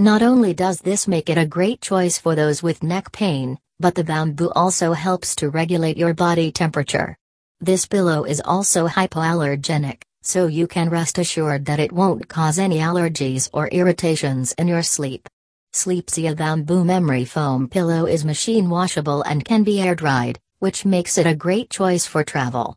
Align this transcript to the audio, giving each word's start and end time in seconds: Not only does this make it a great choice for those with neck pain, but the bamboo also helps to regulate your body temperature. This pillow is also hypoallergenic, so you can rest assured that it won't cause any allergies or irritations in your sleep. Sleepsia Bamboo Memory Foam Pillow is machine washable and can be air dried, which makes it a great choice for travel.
Not 0.00 0.22
only 0.22 0.54
does 0.54 0.78
this 0.78 1.08
make 1.08 1.28
it 1.28 1.36
a 1.36 1.44
great 1.44 1.80
choice 1.80 2.18
for 2.18 2.36
those 2.36 2.62
with 2.62 2.84
neck 2.84 3.10
pain, 3.10 3.58
but 3.80 3.96
the 3.96 4.04
bamboo 4.04 4.48
also 4.54 4.92
helps 4.92 5.34
to 5.34 5.50
regulate 5.50 5.96
your 5.96 6.14
body 6.14 6.52
temperature. 6.52 7.16
This 7.60 7.84
pillow 7.84 8.22
is 8.22 8.40
also 8.44 8.86
hypoallergenic, 8.86 10.02
so 10.22 10.46
you 10.46 10.68
can 10.68 10.88
rest 10.88 11.18
assured 11.18 11.64
that 11.64 11.80
it 11.80 11.90
won't 11.90 12.28
cause 12.28 12.60
any 12.60 12.78
allergies 12.78 13.50
or 13.52 13.66
irritations 13.66 14.52
in 14.52 14.68
your 14.68 14.84
sleep. 14.84 15.28
Sleepsia 15.74 16.36
Bamboo 16.36 16.84
Memory 16.84 17.24
Foam 17.24 17.68
Pillow 17.68 18.06
is 18.06 18.24
machine 18.24 18.70
washable 18.70 19.22
and 19.22 19.44
can 19.44 19.64
be 19.64 19.80
air 19.80 19.96
dried, 19.96 20.38
which 20.60 20.84
makes 20.84 21.18
it 21.18 21.26
a 21.26 21.34
great 21.34 21.70
choice 21.70 22.06
for 22.06 22.22
travel. 22.22 22.76